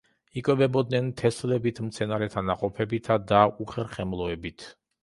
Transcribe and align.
იკვებებოდნენ 0.41 1.11
თესლებით, 1.21 1.83
მცენარეთა 1.89 2.45
ნაყოფებითა 2.49 3.21
და 3.35 3.47
უხერხემლოებით. 3.67 4.69